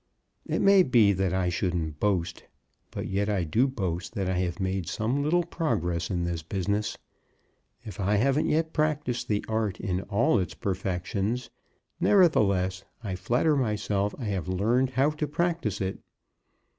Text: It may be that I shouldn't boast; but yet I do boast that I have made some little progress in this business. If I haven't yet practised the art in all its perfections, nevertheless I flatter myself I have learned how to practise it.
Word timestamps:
It 0.47 0.63
may 0.63 0.81
be 0.81 1.13
that 1.13 1.31
I 1.31 1.49
shouldn't 1.49 1.99
boast; 1.99 2.45
but 2.89 3.05
yet 3.07 3.29
I 3.29 3.43
do 3.43 3.67
boast 3.67 4.15
that 4.15 4.27
I 4.27 4.39
have 4.39 4.59
made 4.59 4.87
some 4.87 5.21
little 5.21 5.43
progress 5.43 6.09
in 6.09 6.23
this 6.23 6.41
business. 6.41 6.97
If 7.85 7.99
I 7.99 8.15
haven't 8.15 8.47
yet 8.49 8.73
practised 8.73 9.27
the 9.27 9.45
art 9.47 9.79
in 9.79 10.01
all 10.01 10.39
its 10.39 10.55
perfections, 10.55 11.51
nevertheless 11.99 12.83
I 13.03 13.13
flatter 13.15 13.55
myself 13.55 14.15
I 14.17 14.25
have 14.25 14.47
learned 14.47 14.89
how 14.89 15.11
to 15.11 15.27
practise 15.27 15.79
it. 15.81 15.99